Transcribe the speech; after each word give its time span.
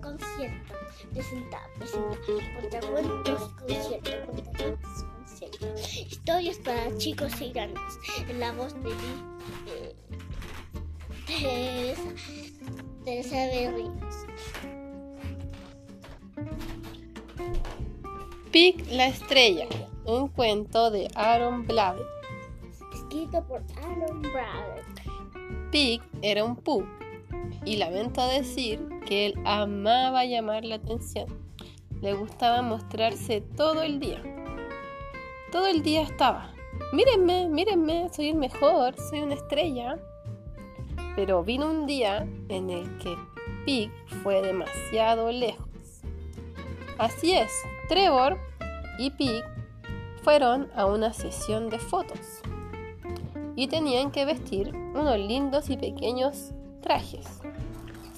concierto. 0.00 0.74
Presenta, 1.12 1.60
presenta, 1.78 2.18
cuentacuentos, 2.60 3.40
concierto, 3.54 4.10
cuentacuentos, 4.26 5.04
concierto. 5.14 5.66
Historias 6.10 6.58
para 6.58 6.96
chicos 6.98 7.40
y 7.40 7.52
grandes. 7.52 7.82
En 8.28 8.40
la 8.40 8.52
voz 8.52 8.74
de 8.82 8.90
eh, 9.68 9.96
Teresa, 11.26 12.02
Teresa 13.04 13.36
Berríos. 13.36 14.26
Pig 18.52 18.86
la 18.90 19.08
estrella, 19.08 19.66
un 20.04 20.28
cuento 20.28 20.90
de 20.90 21.08
Aaron 21.14 21.66
Blavik. 21.66 22.06
Escrito 22.94 23.44
por 23.46 23.62
Aaron 23.82 24.22
Blavik. 24.22 25.70
Pig 25.70 26.02
era 26.22 26.44
un 26.44 26.56
pug 26.56 26.86
y 27.66 27.76
lamento 27.76 28.26
decir 28.26 28.80
que 29.06 29.26
él 29.26 29.34
amaba 29.44 30.24
llamar 30.24 30.64
la 30.64 30.76
atención. 30.76 31.26
Le 32.00 32.14
gustaba 32.14 32.62
mostrarse 32.62 33.40
todo 33.40 33.82
el 33.82 34.00
día. 34.00 34.22
Todo 35.50 35.66
el 35.66 35.82
día 35.82 36.02
estaba. 36.02 36.52
Mírenme, 36.92 37.48
mírenme, 37.48 38.08
soy 38.12 38.28
el 38.28 38.36
mejor, 38.36 38.94
soy 39.10 39.20
una 39.20 39.34
estrella. 39.34 39.98
Pero 41.16 41.42
vino 41.42 41.68
un 41.68 41.86
día 41.86 42.26
en 42.48 42.70
el 42.70 42.98
que 42.98 43.16
Pig 43.64 43.90
fue 44.22 44.40
demasiado 44.42 45.32
lejos. 45.32 45.66
Así 46.98 47.32
es, 47.32 47.50
Trevor 47.88 48.38
y 48.98 49.10
Pig 49.10 49.42
fueron 50.22 50.70
a 50.76 50.86
una 50.86 51.12
sesión 51.12 51.68
de 51.68 51.78
fotos 51.78 52.42
y 53.56 53.68
tenían 53.68 54.10
que 54.10 54.24
vestir 54.24 54.72
unos 54.94 55.18
lindos 55.18 55.70
y 55.70 55.76
pequeños 55.76 56.52
trajes. 56.82 57.26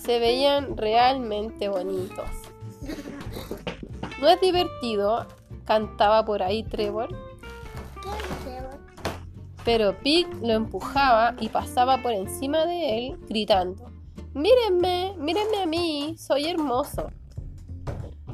Se 0.09 0.19
veían 0.19 0.75
realmente 0.79 1.69
bonitos. 1.69 2.31
¿No 4.23 4.29
es 4.29 4.41
divertido? 4.41 5.27
cantaba 5.67 6.25
por 6.25 6.43
ahí 6.43 6.63
Trevor. 6.63 7.15
Pero 9.67 9.99
Pig 9.99 10.27
lo 10.41 10.55
empujaba 10.55 11.35
y 11.39 11.51
pasaba 11.51 12.01
por 12.01 12.13
encima 12.13 12.65
de 12.65 12.97
él 12.97 13.19
gritando, 13.29 13.91
Mírenme, 14.33 15.15
mírenme 15.19 15.59
a 15.61 15.67
mí, 15.67 16.15
soy 16.17 16.47
hermoso. 16.47 17.11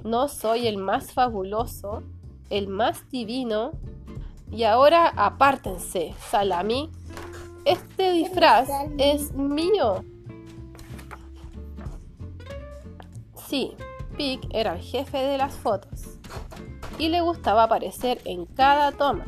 No 0.05 0.29
soy 0.29 0.69
el 0.69 0.77
más 0.77 1.13
fabuloso, 1.13 2.05
el 2.51 2.69
más 2.69 3.11
divino. 3.11 3.73
Y 4.49 4.63
ahora 4.63 5.09
apártense, 5.09 6.15
Salami. 6.31 6.89
Este 7.65 8.13
disfraz 8.13 8.69
es 8.97 9.33
mío. 9.33 10.05
Sí, 13.47 13.77
Pig 14.17 14.41
era 14.51 14.75
el 14.75 14.83
jefe 14.83 15.19
de 15.19 15.39
las 15.39 15.55
fotos 15.55 16.19
y 16.99 17.09
le 17.09 17.21
gustaba 17.21 17.65
aparecer 17.65 18.21
en 18.25 18.47
cada 18.47 18.93
toma. 18.93 19.27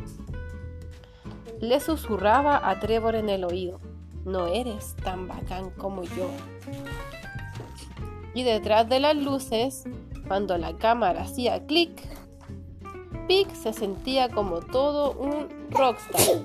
Le 1.61 1.81
susurraba 1.81 2.69
a 2.69 2.78
Trevor 2.81 3.14
en 3.14 3.28
el 3.28 3.44
oído, 3.44 3.81
no 4.25 4.47
eres 4.47 4.94
tan 4.97 5.27
bacán 5.27 5.70
como 5.70 6.05
yo. 6.05 6.31
Y 8.34 8.42
detrás 8.42 8.89
de 8.89 9.00
las 9.00 9.17
luces 9.17 9.84
cuando 10.28 10.59
la 10.59 10.77
cámara 10.77 11.22
hacía 11.22 11.67
clic, 11.67 12.03
Pig 13.28 13.48
se 13.56 13.72
sentía 13.72 14.28
como 14.28 14.61
todo 14.61 15.12
un 15.12 15.48
rockstar. 15.70 16.42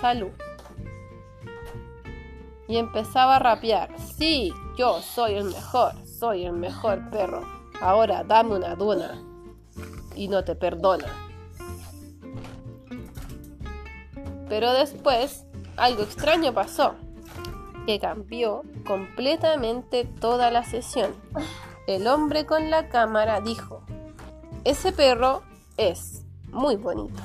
Salud. 0.00 0.30
Y 2.66 2.76
empezaba 2.76 3.36
a 3.36 3.38
rapear. 3.38 3.90
Sí, 3.98 4.52
yo 4.76 5.00
soy 5.00 5.34
el 5.34 5.44
mejor, 5.44 5.92
soy 6.18 6.44
el 6.44 6.52
mejor 6.52 7.10
perro. 7.10 7.42
Ahora 7.80 8.24
dame 8.24 8.56
una 8.56 8.74
duna. 8.74 9.22
Y 10.14 10.28
no 10.28 10.42
te 10.44 10.56
perdona. 10.56 11.06
Pero 14.48 14.72
después 14.72 15.44
algo 15.76 16.02
extraño 16.02 16.52
pasó, 16.52 16.94
que 17.86 18.00
cambió 18.00 18.62
completamente 18.86 20.04
toda 20.04 20.50
la 20.50 20.64
sesión. 20.64 21.14
El 21.86 22.06
hombre 22.08 22.46
con 22.46 22.70
la 22.70 22.88
cámara 22.88 23.40
dijo, 23.40 23.82
ese 24.64 24.92
perro 24.92 25.42
es 25.76 26.24
muy 26.50 26.76
bonito. 26.76 27.22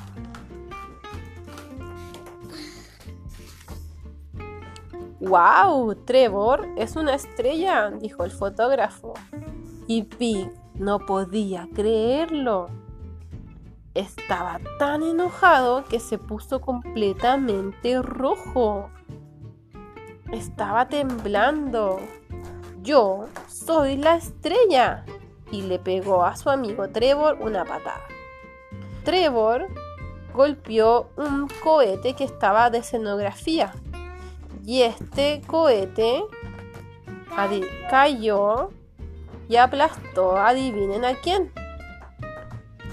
¡Wow! 5.26 5.94
Trevor 6.04 6.68
es 6.76 6.96
una 6.96 7.14
estrella, 7.14 7.90
dijo 7.90 8.24
el 8.24 8.30
fotógrafo. 8.30 9.14
Y 9.86 10.02
Pig 10.02 10.50
no 10.74 10.98
podía 10.98 11.66
creerlo. 11.74 12.68
Estaba 13.94 14.60
tan 14.78 15.02
enojado 15.02 15.84
que 15.84 15.98
se 15.98 16.18
puso 16.18 16.60
completamente 16.60 18.02
rojo. 18.02 18.90
Estaba 20.30 20.88
temblando. 20.88 22.00
Yo 22.82 23.28
soy 23.48 23.96
la 23.96 24.16
estrella. 24.16 25.06
Y 25.50 25.62
le 25.62 25.78
pegó 25.78 26.24
a 26.24 26.36
su 26.36 26.50
amigo 26.50 26.88
Trevor 26.88 27.38
una 27.40 27.64
patada. 27.64 28.02
Trevor 29.04 29.68
golpeó 30.34 31.08
un 31.16 31.48
cohete 31.62 32.14
que 32.14 32.24
estaba 32.24 32.68
de 32.68 32.78
escenografía. 32.78 33.72
Y 34.66 34.82
este 34.82 35.42
cohete 35.46 36.24
cayó 37.90 38.70
y 39.48 39.56
aplastó, 39.56 40.36
adivinen 40.38 41.04
a 41.04 41.14
quién. 41.16 41.52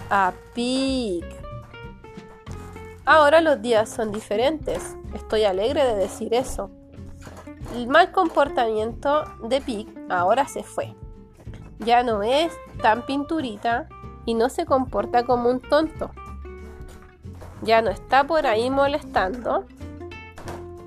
A 0.10 0.34
Pig. 0.54 1.24
Ahora 3.06 3.40
los 3.40 3.62
días 3.62 3.90
son 3.90 4.12
diferentes. 4.12 4.98
Estoy 5.14 5.46
alegre 5.46 5.86
de 5.86 5.96
decir 5.96 6.34
eso. 6.34 6.70
El 7.74 7.88
mal 7.88 8.12
comportamiento 8.12 9.24
de 9.44 9.62
Pig 9.62 9.88
ahora 10.10 10.48
se 10.48 10.64
fue. 10.64 10.94
Ya 11.80 12.04
no 12.04 12.22
es 12.22 12.52
tan 12.82 13.06
pinturita 13.06 13.88
y 14.26 14.34
no 14.34 14.50
se 14.50 14.66
comporta 14.66 15.24
como 15.24 15.50
un 15.50 15.62
tonto. 15.62 16.12
Ya 17.62 17.82
no 17.82 17.92
está 17.92 18.26
por 18.26 18.46
ahí 18.46 18.70
molestando 18.70 19.66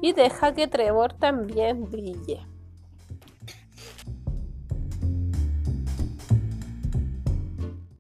y 0.05 0.13
deja 0.13 0.53
que 0.53 0.67
Trevor 0.67 1.15
también 1.15 1.91
brille. 1.91 2.47